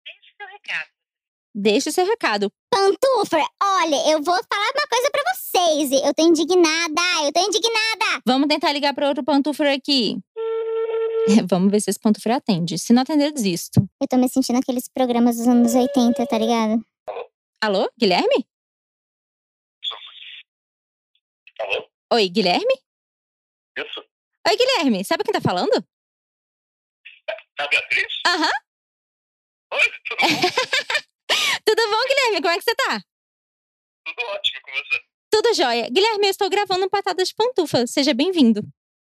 [0.07, 0.89] Deixe seu recado.
[1.55, 2.51] Deixa seu recado.
[2.73, 5.93] Pantufer, olha, eu vou falar uma coisa pra vocês.
[5.93, 8.23] Eu tô indignada, eu tô indignada.
[8.27, 10.17] Vamos tentar ligar para outro pantufer aqui.
[11.51, 12.79] Vamos ver se esse pantufer atende.
[12.79, 13.87] Se não atender, eu desisto.
[14.01, 16.83] Eu tô me sentindo aqueles programas dos anos 80, tá ligado?
[17.63, 18.49] Alô, Guilherme?
[21.61, 21.89] Alô?
[22.15, 22.75] Oi, Guilherme?
[23.77, 24.03] Isso?
[24.49, 25.05] Oi, Guilherme.
[25.05, 25.85] Sabe quem tá falando?
[27.29, 28.13] É a Beatriz?
[28.27, 28.51] Aham.
[29.75, 31.03] Oi, tudo bom?
[31.65, 32.43] Tudo bom, Guilherme?
[32.43, 33.01] Como é que você tá?
[34.05, 35.01] tudo ótimo com você.
[35.31, 35.89] Tudo jóia.
[35.91, 37.87] Guilherme, eu estou gravando um Patadas de Pantufa.
[37.87, 38.63] Seja bem-vindo.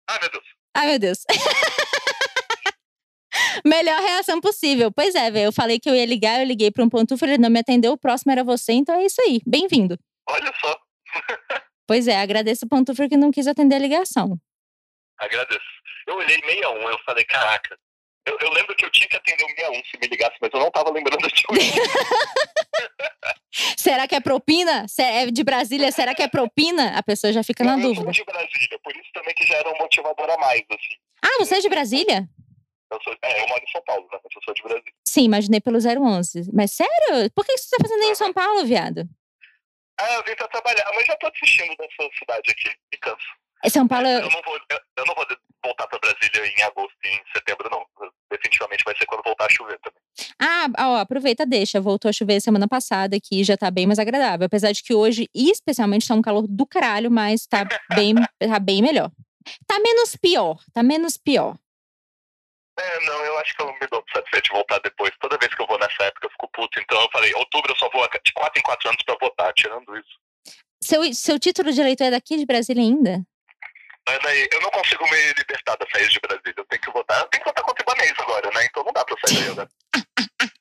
[0.07, 0.45] Ah, meu Deus.
[0.75, 1.19] Ai, meu Deus.
[3.65, 4.91] Melhor reação possível.
[4.91, 5.47] Pois é, velho.
[5.47, 7.93] Eu falei que eu ia ligar, eu liguei para um pantufa, ele não me atendeu,
[7.93, 9.41] o próximo era você, então é isso aí.
[9.45, 9.97] Bem-vindo.
[10.27, 10.77] Olha só,
[11.87, 14.37] Pois é, agradeço o pantufa que não quis atender a ligação.
[15.17, 15.65] agradeço.
[16.07, 17.77] Eu olhei 61, eu falei, caraca.
[18.25, 20.59] Eu, eu lembro que eu tinha que atender o 61 se me ligasse, mas eu
[20.59, 21.71] não tava lembrando de onde.
[23.77, 24.85] Será que é propina?
[24.99, 26.97] É de Brasília, será que é propina?
[26.97, 28.03] A pessoa já fica na eu dúvida.
[28.03, 30.95] sou de Brasília, por isso também que já era um motivador a mais, assim.
[31.23, 32.27] Ah, você é de Brasília?
[32.91, 34.19] Eu sou, é, eu moro em São Paulo, né?
[34.23, 34.93] Mas eu sou de Brasília.
[35.07, 36.49] Sim, imaginei pelo 011.
[36.53, 37.31] Mas sério?
[37.33, 39.07] Por que você tá fazendo aí em São Paulo, viado?
[39.99, 42.69] Ah, eu vim pra trabalhar, mas já tô desistindo dessa cidade aqui.
[42.91, 43.25] Me canso.
[43.63, 44.07] É São Paulo.
[44.07, 45.25] Eu não vou, eu, eu não vou
[45.63, 47.85] voltar pra Brasília em agosto e em setembro, não.
[48.29, 50.01] Definitivamente vai ser quando voltar a chover também.
[50.39, 51.81] Ah, ó, aproveita, deixa.
[51.81, 54.45] Voltou a chover semana passada aqui, já tá bem mais agradável.
[54.45, 57.65] Apesar de que hoje, especialmente, tá um calor do caralho, mas tá
[57.95, 59.11] bem, tá bem melhor.
[59.67, 61.55] Tá menos pior, tá menos pior.
[62.77, 65.11] É, não, eu acho que eu me dou satisfeito de voltar depois.
[65.19, 66.79] Toda vez que eu vou nessa época eu fico puto.
[66.79, 69.97] Então eu falei, outubro eu só vou de 4 em 4 anos pra votar, tirando
[69.97, 70.19] isso.
[70.83, 73.25] Seu, seu título de eleitor é daqui de Brasília ainda?
[74.07, 76.53] Mas daí, eu não consigo me libertar da saída de Brasília.
[76.57, 77.19] Eu tenho que votar.
[77.21, 78.65] Eu tenho que votar contra o Ibanez agora, né?
[78.65, 79.69] Então não dá pra sair agora.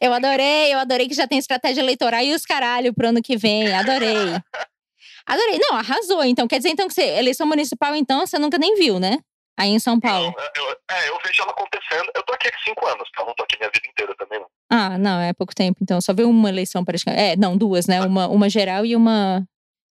[0.00, 3.36] Eu adorei, eu adorei que já tem estratégia eleitoral e os caralho pro ano que
[3.36, 3.72] vem.
[3.74, 4.14] Adorei.
[5.26, 5.58] Adorei.
[5.58, 6.24] Não, arrasou.
[6.24, 9.18] Então, quer dizer então que você, eleição municipal, então, você nunca nem viu, né?
[9.58, 10.32] Aí em São Paulo.
[10.36, 12.10] Não, eu, é, eu vejo ela acontecendo.
[12.14, 13.24] Eu tô aqui há 5 anos, tá?
[13.24, 14.46] Não tô aqui minha vida inteira também, não.
[14.70, 15.80] Ah, não, é pouco tempo.
[15.82, 17.22] Então, só viu uma eleição praticamente.
[17.22, 18.00] É, não, duas, né?
[18.00, 19.44] Uma, uma geral e uma,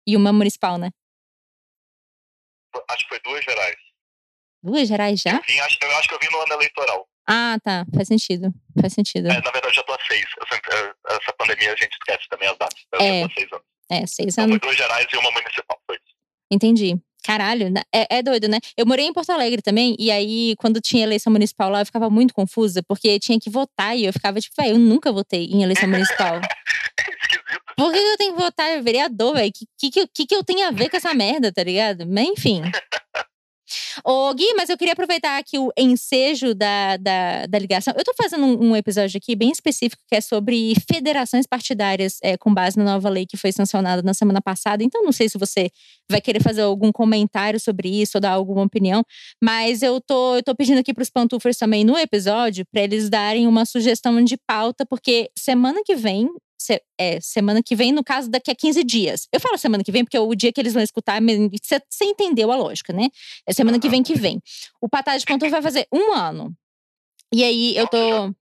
[0.08, 0.91] e uma municipal, né?
[2.90, 3.76] Acho que foi duas gerais.
[4.64, 5.36] Duas gerais já?
[5.36, 7.08] Eu, vim, acho, eu acho que eu vim no ano eleitoral.
[7.28, 7.86] Ah, tá.
[7.94, 8.54] Faz sentido.
[8.80, 9.28] Faz sentido.
[9.30, 10.26] É, na verdade, já tô há seis.
[10.52, 12.80] Sempre- essa pandemia a gente esquece também as datas.
[12.94, 13.22] Eu É.
[13.22, 13.66] já tô há seis anos.
[13.92, 14.54] É, seis Então, anos.
[14.58, 15.80] foi duas gerais e uma municipal.
[15.88, 16.16] Foi isso.
[16.52, 16.96] Entendi.
[17.24, 18.60] Caralho, é, é doido, né?
[18.78, 22.08] Eu morei em Porto Alegre também, e aí, quando tinha eleição municipal lá, eu ficava
[22.08, 25.64] muito confusa, porque tinha que votar, e eu ficava tipo, velho, eu nunca votei em
[25.64, 26.40] eleição municipal.
[27.78, 29.50] Por que eu tenho que votar vereador, velho?
[29.50, 32.06] O que, que, que, que eu tenho a ver com essa merda, tá ligado?
[32.08, 32.62] Mas enfim.
[34.04, 37.94] Ô, Gui, mas eu queria aproveitar aqui o ensejo da, da, da ligação.
[37.98, 42.38] Eu tô fazendo um, um episódio aqui bem específico que é sobre federações partidárias é,
[42.38, 44.84] com base na nova lei que foi sancionada na semana passada.
[44.84, 45.70] Então, não sei se você
[46.10, 49.04] vai querer fazer algum comentário sobre isso ou dar alguma opinião,
[49.44, 53.48] mas eu tô, eu tô pedindo aqui pros pantufers também no episódio para eles darem
[53.48, 58.30] uma sugestão de pauta, porque semana que vem se- é, semana que vem, no caso,
[58.30, 59.28] daqui a 15 dias.
[59.32, 62.52] Eu falo semana que vem, porque é o dia que eles vão escutar, você entendeu
[62.52, 63.08] a lógica, né?
[63.46, 64.39] É semana que vem que vem.
[64.82, 66.56] O Patada de Ponto vai fazer um ano.
[67.34, 67.98] E aí eu tô.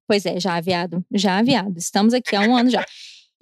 [0.06, 1.04] Pois é, já aviado.
[1.12, 1.78] Já aviado.
[1.78, 2.84] Estamos aqui há um ano já.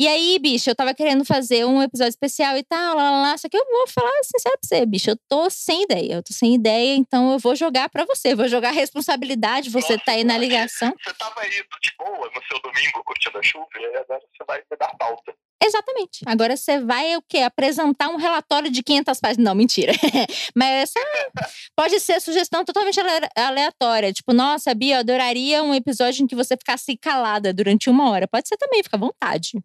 [0.02, 3.38] E aí, bicho, eu tava querendo fazer um episódio especial e tal, lá, lá, lá.
[3.38, 5.10] Só que eu vou falar sincero pra você, bicho.
[5.10, 6.14] Eu tô sem ideia.
[6.14, 8.34] Eu tô sem ideia, então eu vou jogar pra você.
[8.34, 9.70] Vou jogar a responsabilidade.
[9.70, 10.92] Você Nossa, tá aí na ligação.
[11.04, 14.58] Você tava aí de boa no seu domingo curtindo a chuva e agora você vai
[14.58, 15.32] me dar pauta.
[15.64, 16.22] Exatamente.
[16.26, 17.38] Agora você vai o quê?
[17.38, 19.44] Apresentar um relatório de 500 páginas.
[19.44, 19.92] Não, mentira.
[20.56, 21.00] Mas essa
[21.78, 24.12] pode ser sugestão totalmente ale- aleatória.
[24.12, 28.26] Tipo, nossa, Bia, eu adoraria um episódio em que você ficasse calada durante uma hora.
[28.26, 29.62] Pode ser também, fica à vontade.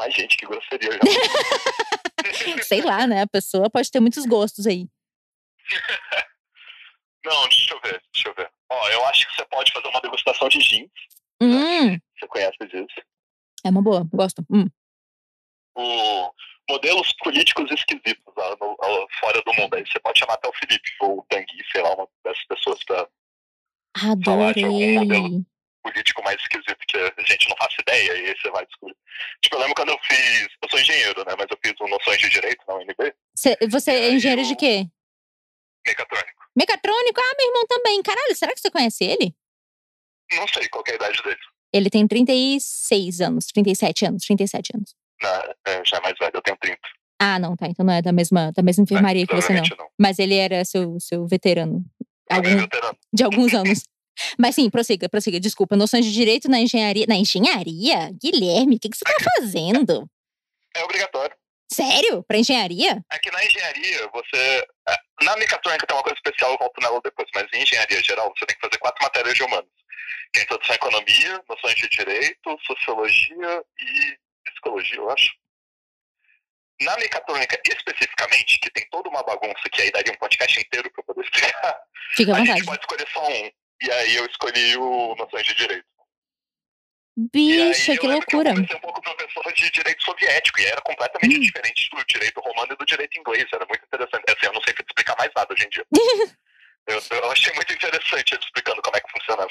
[0.00, 0.90] Ai, gente, que grosseria.
[0.92, 0.98] já.
[2.64, 3.22] Sei lá, né?
[3.22, 4.88] A pessoa pode ter muitos gostos aí.
[7.24, 8.50] Não, deixa eu ver, deixa eu ver.
[8.70, 10.90] Ó, eu acho que você pode fazer uma degustação de gin.
[11.40, 13.00] Hum, Você conhece disso.
[13.64, 14.44] é uma boa, gosto.
[14.50, 14.66] Hum.
[15.76, 16.32] O
[16.70, 19.74] modelos políticos esquisitos ó, no- ó, fora do mundo.
[19.74, 22.84] Aí você pode chamar até o Felipe ou o Tanguy, sei lá, uma dessas pessoas
[22.84, 23.08] pra
[24.24, 24.98] Falar de algum Adorei.
[24.98, 25.46] modelo.
[25.84, 28.96] Político mais esquisito que a gente não faça ideia e aí você vai descobrir.
[29.42, 30.48] Tipo, eu lembro quando eu fiz.
[30.62, 31.34] Eu sou engenheiro, né?
[31.38, 34.56] Mas eu fiz o Noções de Direito na UNB, Cê- você é engenheiro de eu-
[34.56, 34.86] quê?
[35.86, 36.42] mecatrônico.
[36.56, 37.20] Mecatrônico?
[37.20, 38.02] Ah, meu irmão também.
[38.02, 39.34] Caralho, será que você conhece ele?
[40.32, 41.38] Não sei qual que é a idade dele.
[41.72, 44.94] Ele tem 36 anos, 37 anos, 37 anos.
[45.20, 46.78] Na, é, já é mais velho, eu tenho 30.
[47.20, 47.66] Ah, não, tá.
[47.66, 49.62] Então não é da mesma, da mesma enfermaria que você, não.
[49.76, 49.88] Não.
[49.98, 51.84] Mas ele era seu, seu veterano.
[52.30, 52.98] Algum, veterano.
[53.12, 53.82] de alguns anos.
[54.38, 55.40] Mas sim, prossiga, prossiga.
[55.40, 55.76] Desculpa.
[55.76, 57.06] Noções de direito na engenharia.
[57.08, 58.10] Na engenharia?
[58.22, 60.08] Guilherme, o que, que você tá fazendo?
[60.76, 61.34] É obrigatório.
[61.72, 62.22] Sério?
[62.24, 63.02] Pra engenharia?
[63.10, 64.64] É que na engenharia, você.
[64.88, 68.32] é, Na mecatrônica tem uma coisa especial, eu volto nela depois, mas em engenharia geral,
[68.36, 69.70] você tem que fazer quatro matérias de humanos.
[70.32, 74.18] Que é introdução à economia, noções de direito, sociologia e
[74.50, 75.32] psicologia, eu acho.
[76.82, 81.04] na mecatrônica especificamente, que tem toda uma bagunça que aí daria um podcast inteiro para
[81.04, 81.80] poder explicar,
[82.14, 82.58] Fica à a vontade.
[82.58, 83.50] gente pode escolher só um.
[83.84, 85.84] E aí eu escolhi o Noções de Direito.
[87.16, 88.54] Bicho, aí, que loucura.
[88.54, 91.40] Que eu comecei um pouco professor de direito soviético e era completamente Hum.
[91.40, 93.46] diferente do direito romano e do direito inglês.
[93.52, 94.24] Era muito interessante.
[94.28, 95.86] Assim, eu não sei explicar mais nada hoje em dia.
[96.88, 99.50] eu, eu achei muito interessante ele explicando como é que funcionava.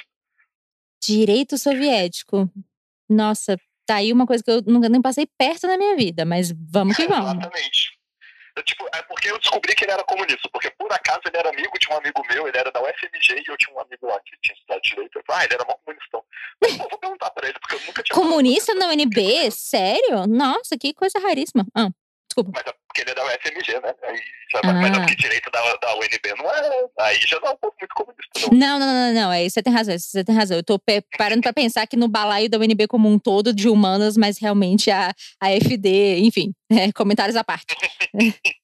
[1.01, 2.51] Direito soviético.
[3.09, 6.51] Nossa, tá aí uma coisa que eu nunca nem passei perto na minha vida, mas
[6.51, 7.31] vamos que vamos.
[7.39, 7.92] Exatamente.
[8.55, 11.49] Eu, tipo, é porque eu descobri que ele era comunista, porque por acaso ele era
[11.49, 14.19] amigo de um amigo meu, ele era da UFMG e eu tinha um amigo lá
[14.19, 15.17] que tinha estudado direito.
[15.17, 16.23] Eu falei, ah, ele era mó comunistão.
[16.59, 18.15] Pô, vou perguntar pra ele, porque eu nunca tinha.
[18.15, 19.51] Comunista na UNB?
[19.51, 20.27] Sério?
[20.27, 21.65] Nossa, que coisa raríssima.
[21.75, 21.89] Ah,
[22.33, 22.51] desculpa.
[22.53, 23.95] Mas é porque ele é da UFMG, né?
[24.03, 24.99] Aí já vai, mas é Ah.
[24.99, 26.85] porque direito da, da UNB não é.
[27.01, 28.57] Aí já não é um pouco muito comunista, não.
[28.57, 30.57] Não, não, não, não, aí você tem razão, você tem razão.
[30.57, 30.79] Eu tô
[31.17, 34.89] parando pra pensar que no balaio da UNB como um todo de humanas, mas realmente
[34.91, 37.65] a, a FD, enfim, é, comentários à parte.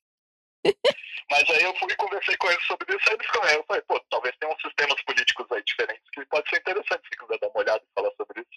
[1.31, 3.63] Mas aí eu fui e conversei com ele sobre isso, aí ele ficou, aí eu
[3.67, 7.37] falei, pô, talvez tenha uns sistemas políticos aí diferentes que pode ser interessante se quiser
[7.39, 8.49] dar uma olhada e falar sobre isso.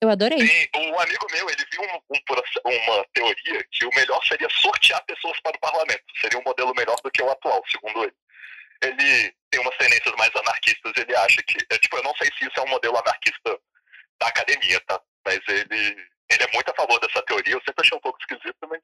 [0.00, 0.38] Eu adorei.
[0.68, 5.02] Tem um amigo meu, ele viu um, um uma teoria que o melhor seria sortear
[5.04, 6.04] pessoas para o parlamento.
[6.20, 8.14] Seria um modelo melhor do que o atual, segundo ele.
[8.82, 11.56] Ele tem umas tendências mais anarquistas, ele acha que.
[11.70, 13.58] é, tipo, eu não sei se isso é um modelo anarquista
[14.20, 15.00] da academia, tá?
[15.24, 15.96] Mas ele,
[16.30, 17.54] ele é muito a favor dessa teoria.
[17.54, 18.80] Eu sempre achei um pouco esquisito, mas.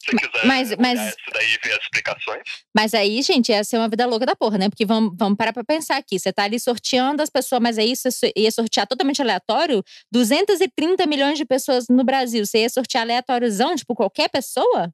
[0.00, 2.42] Se quiser Mas- mas- esse daí e ver as explicações.
[2.74, 4.68] Mas aí, gente, ia ser uma vida louca da porra, né?
[4.68, 6.18] Porque vamos, vamos parar pra pensar aqui.
[6.18, 9.82] Você tá ali sorteando as pessoas, mas aí você ia sortear totalmente aleatório
[10.12, 12.46] 230 milhões de pessoas no Brasil.
[12.46, 14.92] Você ia sortear aleatóriozão, tipo, qualquer pessoa?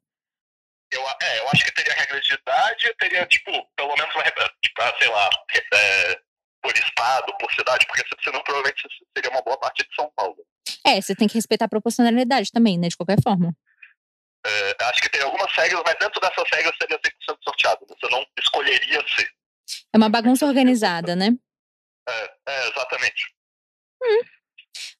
[0.91, 4.81] Eu, é, eu acho que teria regras de idade, teria, tipo, pelo menos uma tipo,
[4.81, 5.29] ah, sei lá,
[5.73, 6.19] é,
[6.61, 8.81] por estado, por cidade, porque senão provavelmente
[9.15, 10.37] seria uma boa parte de São Paulo.
[10.85, 12.87] É, você tem que respeitar a proporcionalidade também, né?
[12.87, 13.55] De qualquer forma.
[14.45, 17.85] É, acho que tem algumas regras, mas dentro dessas regras seria 100% sorteado.
[17.87, 19.29] Você não escolheria ser.
[19.93, 21.29] É uma bagunça organizada, né?
[22.07, 23.33] É, é, exatamente.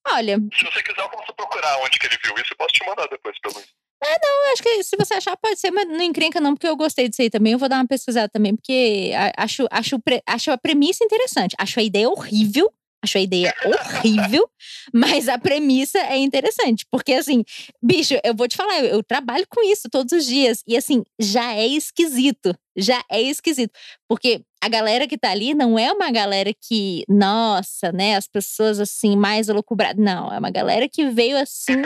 [0.07, 2.85] Olha, Se você quiser, eu posso procurar onde que ele viu isso e posso te
[2.85, 3.63] mandar depois pelo
[4.03, 7.09] eu acho que se você achar, pode ser, mas não encrenca não, porque eu gostei
[7.09, 7.53] disso aí também.
[7.53, 11.55] Eu vou dar uma pesquisada também, porque acho, acho, acho a premissa interessante.
[11.57, 12.71] Acho a ideia horrível.
[13.05, 14.49] Acho a ideia horrível,
[14.91, 16.85] mas a premissa é interessante.
[16.91, 17.43] Porque, assim,
[17.81, 20.63] bicho, eu vou te falar, eu, eu trabalho com isso todos os dias.
[20.67, 22.55] E, assim, já é esquisito.
[22.75, 23.71] Já é esquisito.
[24.09, 28.79] Porque a galera que tá ali não é uma galera que, nossa, né, as pessoas,
[28.79, 30.03] assim, mais alocubradas.
[30.03, 31.83] Não, é uma galera que veio, assim,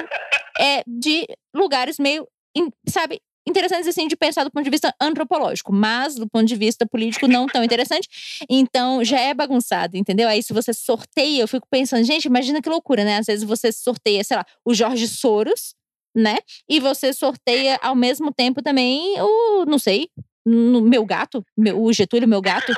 [0.57, 2.25] é, de lugares meio,
[2.87, 6.85] sabe, interessantes assim de pensar do ponto de vista antropológico, mas do ponto de vista
[6.85, 8.07] político não tão interessante.
[8.49, 10.27] Então já é bagunçado, entendeu?
[10.27, 13.17] Aí se você sorteia, eu fico pensando, gente, imagina que loucura, né?
[13.17, 15.73] Às vezes você sorteia, sei lá, o Jorge Soros,
[16.15, 16.37] né?
[16.67, 20.09] E você sorteia ao mesmo tempo também o, não sei,
[20.45, 22.73] no meu gato, meu, o Getúlio, meu gato.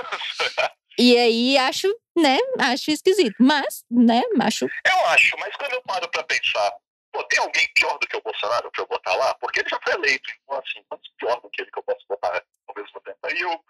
[0.98, 2.38] E aí acho, né?
[2.60, 4.22] Acho esquisito, mas, né?
[4.42, 6.74] Acho Eu acho, mas quando eu paro pra pensar,
[7.12, 9.34] pô, tem alguém pior do que o Bolsonaro pra eu botar lá?
[9.36, 12.06] Porque ele já foi eleito, então assim, quantos pior do que ele que eu posso
[12.08, 13.18] botar ao mesmo tempo?
[13.24, 13.64] Aí eu,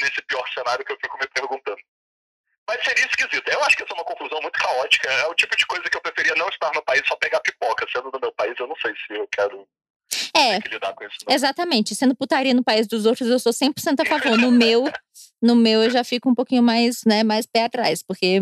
[0.00, 1.80] nesse pior cenário que eu fico me perguntando.
[2.70, 3.48] Mas seria esquisito.
[3.48, 5.10] Eu acho que essa é uma conclusão muito caótica.
[5.10, 7.84] É o tipo de coisa que eu preferia não estar no país, só pegar pipoca.
[7.90, 9.66] Sendo do meu país, eu não sei se eu quero
[10.36, 11.24] É, isso.
[11.28, 11.96] Exatamente.
[11.96, 14.38] Sendo putaria no país dos outros, eu sou 100% a favor.
[14.38, 14.84] No meu,
[15.42, 18.40] no meu eu já fico um pouquinho mais, né, mais pé atrás, porque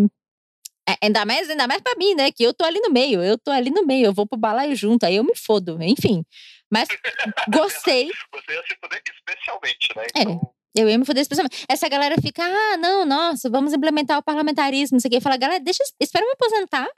[1.03, 3.51] ainda mais, ainda mais para mim, né, que eu tô ali no meio, eu tô
[3.51, 6.25] ali no meio, eu vou pro balaio junto, aí eu me fodo, enfim.
[6.71, 6.89] Mas
[7.53, 10.07] gostei, Você ia se fuder especialmente, né?
[10.15, 10.23] É.
[10.23, 11.65] Então, eu ia me foder especialmente.
[11.69, 15.21] Essa galera fica, ah, não, nossa, vamos implementar o parlamentarismo, não sei o quê.
[15.21, 16.89] Fala, galera, deixa, espera me aposentar.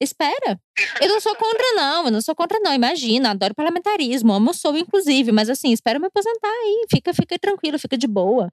[0.00, 0.58] Espera.
[1.00, 2.06] Eu não sou contra, não.
[2.06, 2.72] Eu não sou contra, não.
[2.72, 4.32] Imagina, adoro parlamentarismo.
[4.32, 5.30] Amo sou, inclusive.
[5.30, 6.86] Mas assim, espera me aposentar aí.
[6.90, 8.50] Fica, fica tranquilo, fica de boa.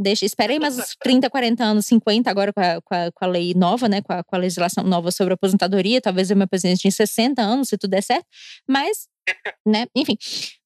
[0.00, 3.24] Deixa, espera aí mais uns 30, 40 anos, 50 agora com a, com a, com
[3.24, 4.00] a lei nova, né?
[4.00, 6.00] Com a, com a legislação nova sobre aposentadoria.
[6.00, 8.24] Talvez eu me aposente em 60 anos, se tudo der certo.
[8.64, 9.08] Mas,
[9.66, 9.86] né?
[9.96, 10.16] Enfim.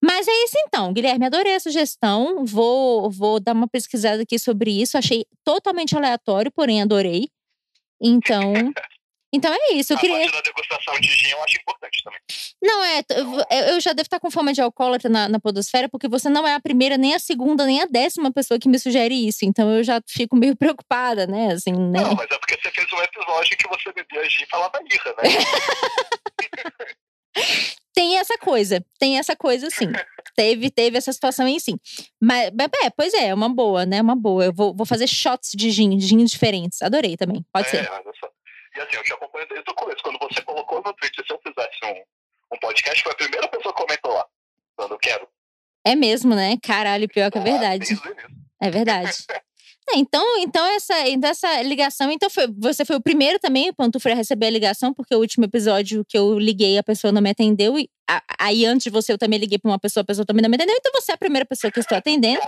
[0.04, 1.24] Mas é isso então, Guilherme.
[1.24, 2.44] Adorei a sugestão.
[2.44, 4.98] Vou, vou dar uma pesquisada aqui sobre isso.
[4.98, 7.30] Achei totalmente aleatório, porém adorei.
[8.02, 8.52] Então.
[9.32, 9.92] Então é isso.
[9.92, 10.30] Eu a queria.
[10.30, 12.20] da degustação de gin eu acho importante também.
[12.62, 13.02] Não, é.
[13.70, 16.54] eu- já devo estar com fome de alcoólatra na, na Podosfera, porque você não é
[16.54, 19.44] a primeira, nem a segunda, nem a décima pessoa que me sugere isso.
[19.44, 21.52] Então eu já fico meio preocupada, né?
[21.52, 22.00] Assim, né?
[22.02, 25.14] Não, mas é porque você fez um episódio que você bebia gin e falava irra,
[25.16, 25.22] né?
[27.94, 29.90] Tem essa coisa, tem essa coisa sim.
[30.34, 31.78] teve, teve essa situação aí sim.
[32.20, 32.50] Mas,
[32.82, 34.00] é, pois é, é uma boa, né?
[34.00, 34.46] Uma boa.
[34.46, 36.80] Eu vou, vou fazer shots de gin, gin diferentes.
[36.80, 37.44] Adorei também.
[37.52, 37.84] Pode ser.
[37.84, 38.31] É, olha só.
[38.76, 40.02] E assim, eu te acompanho desde o começo.
[40.02, 43.74] Quando você colocou no Twitch, se eu fizesse um, um podcast, foi a primeira pessoa
[43.74, 44.26] que comentou lá.
[44.76, 45.28] Falando, eu quero.
[45.84, 46.56] É mesmo, né?
[46.62, 47.86] Caralho, pior que é Ah, verdade.
[48.60, 49.12] É verdade.
[49.90, 53.74] É, Então, então essa, então essa ligação, então foi, você foi o primeiro também, o
[53.74, 57.20] Pantufra, a receber a ligação, porque o último episódio que eu liguei, a pessoa não
[57.20, 57.76] me atendeu.
[57.76, 60.40] E a- aí antes de você, eu também liguei pra uma pessoa, a pessoa também
[60.40, 60.76] não me atendeu.
[60.78, 62.40] Então você é a primeira pessoa que eu estou atendendo.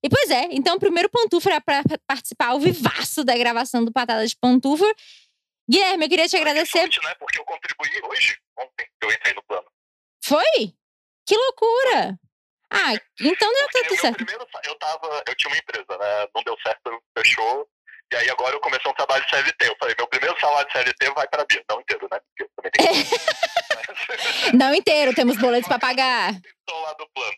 [0.00, 4.24] E pois é, então o primeiro Pantufra para participar ao vivaço da gravação do Patada
[4.24, 4.86] de Pantufra.
[5.68, 6.78] Guilherme, eu queria te agradecer.
[6.78, 7.14] sorte, né?
[7.18, 9.66] Porque eu contribuí hoje, ontem, que eu entrei no plano.
[10.24, 10.72] Foi?
[11.26, 12.18] Que loucura!
[12.70, 14.16] Ah, então não Porque tudo certo.
[14.16, 16.28] primeiro, eu tava, eu tinha uma empresa, né?
[16.34, 17.68] Não deu certo, fechou.
[18.12, 19.68] E aí agora eu comecei um trabalho de CLT.
[19.68, 21.64] Eu falei, meu primeiro salário de CLT vai para a Bia.
[21.68, 22.20] Não inteiro, né?
[22.20, 23.04] Porque eu também tenho
[24.50, 26.32] que Não inteiro, temos boletos para pagar.
[26.38, 27.36] Estou lá do plano.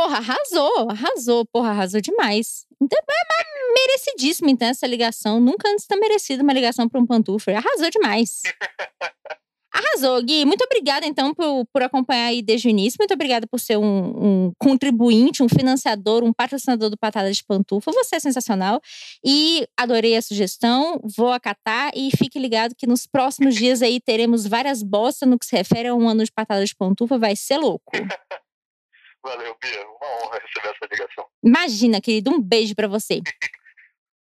[0.00, 2.64] Porra, arrasou, arrasou, porra, arrasou demais.
[2.80, 5.38] Então, é mas merecidíssimo, então, essa ligação.
[5.38, 7.58] Nunca antes tá merecida uma ligação para um pantufra.
[7.58, 8.40] Arrasou demais.
[9.70, 10.46] Arrasou, Gui.
[10.46, 12.96] Muito obrigada, então, por, por acompanhar aí desde o início.
[12.98, 17.92] Muito obrigada por ser um, um contribuinte, um financiador, um patrocinador do Patada de Pantufa.
[17.92, 18.80] Você é sensacional.
[19.22, 20.98] E adorei a sugestão.
[21.14, 25.44] Vou acatar e fique ligado que nos próximos dias aí teremos várias bostas no que
[25.44, 27.18] se refere a um ano de Patada de Pantufa.
[27.18, 27.92] Vai ser louco.
[29.22, 29.86] Valeu, Bia.
[29.86, 31.26] Uma honra receber essa ligação.
[31.44, 32.30] Imagina, querido.
[32.30, 33.20] Um beijo pra você.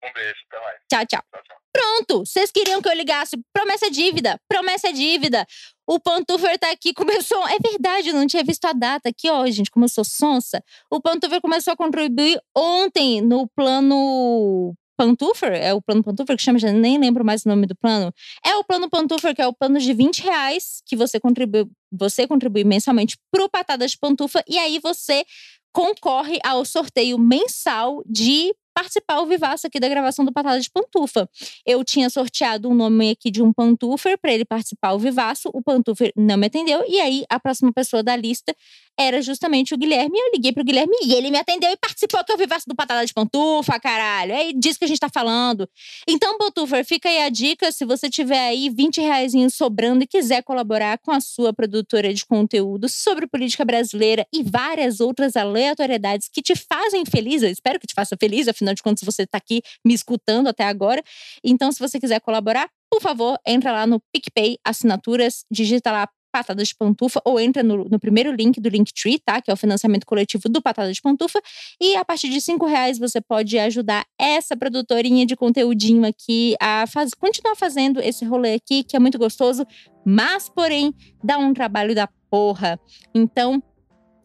[0.04, 0.78] Um beijo, até mais.
[0.88, 1.22] Tchau, tchau.
[1.32, 1.56] Tchau, tchau.
[1.72, 2.24] Pronto!
[2.24, 3.36] Vocês queriam que eu ligasse?
[3.52, 4.40] Promessa é dívida!
[4.48, 5.44] Promessa é dívida!
[5.86, 7.46] O Pantufer tá aqui, começou.
[7.48, 10.62] É verdade, eu não tinha visto a data aqui, ó, gente, como eu sou sonsa.
[10.90, 14.74] O Pantufer começou a contribuir ontem no plano.
[14.96, 15.52] Pantufer?
[15.52, 16.58] É o plano Pantufer que chama?
[16.58, 18.12] Já nem lembro mais o nome do plano.
[18.44, 22.26] É o plano Pantufer, que é o plano de 20 reais que você contribui, você
[22.26, 24.42] contribui mensalmente pro Patada de Pantufa.
[24.48, 25.24] E aí você
[25.72, 31.26] concorre ao sorteio mensal de participar ao vivaço aqui da gravação do Patada de Pantufa.
[31.64, 35.48] Eu tinha sorteado um nome aqui de um pantufer para ele participar ao vivaço.
[35.54, 36.84] O pantufer não me atendeu.
[36.86, 38.54] E aí, a próxima pessoa da lista
[38.98, 40.18] era justamente o Guilherme.
[40.18, 43.04] Eu liguei pro Guilherme e ele me atendeu e participou aqui ao vivaço do Patada
[43.06, 44.32] de Pantufa, caralho.
[44.32, 45.66] É disso que a gente tá falando.
[46.06, 47.72] Então, pantufer, fica aí a dica.
[47.72, 52.26] Se você tiver aí 20 reais sobrando e quiser colaborar com a sua produtora de
[52.26, 57.86] conteúdo sobre política brasileira e várias outras aleatoriedades que te fazem feliz, eu espero que
[57.86, 61.02] te faça feliz, afinal de contas você está aqui me escutando até agora.
[61.44, 66.62] Então, se você quiser colaborar, por favor, entra lá no PicPay, assinaturas, digita lá Patada
[66.62, 69.40] de Pantufa ou entra no, no primeiro link do Linktree, tá?
[69.40, 71.40] Que é o financiamento coletivo do Patada de Pantufa.
[71.80, 76.86] E a partir de cinco reais você pode ajudar essa produtorinha de conteúdinho aqui a
[76.86, 79.66] faz, continuar fazendo esse rolê aqui, que é muito gostoso,
[80.04, 80.94] mas, porém,
[81.24, 82.78] dá um trabalho da porra.
[83.14, 83.62] Então,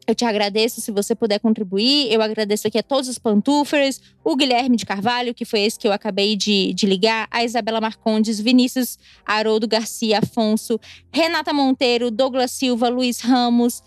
[0.08, 2.12] eu te agradeço se você puder contribuir.
[2.12, 5.88] Eu agradeço aqui a todos os pantufers, o Guilherme de Carvalho, que foi esse que
[5.88, 10.80] eu acabei de, de ligar, a Isabela Marcondes, Vinícius Haroldo Garcia Afonso,
[11.12, 13.84] Renata Monteiro, Douglas Silva, Luiz Ramos,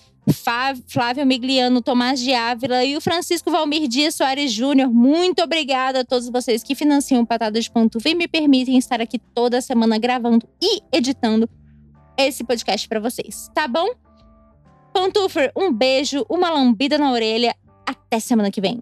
[0.86, 4.90] Flávio Migliano, Tomás de Ávila e o Francisco Valmir Dias Soares Júnior.
[4.90, 9.18] Muito obrigada a todos vocês que financiam Patada de Pantufa e me permitem estar aqui
[9.18, 11.48] toda semana gravando e editando
[12.16, 14.03] esse podcast para vocês, tá bom?
[14.94, 17.52] Pantufer, um beijo, uma lambida na orelha.
[17.84, 18.80] Até semana que vem.